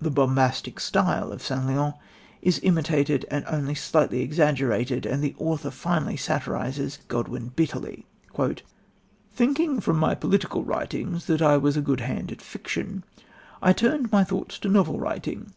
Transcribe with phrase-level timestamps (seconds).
[0.00, 1.64] The bombastic style of St.
[1.64, 1.94] Leon
[2.42, 8.04] is imitated and only slightly exaggerated, and the author finally satirises Godwin bitterly:
[9.32, 13.04] "Thinking from my political writings that I was a good hand at fiction,
[13.62, 15.52] I turned my thoughts to novel writing.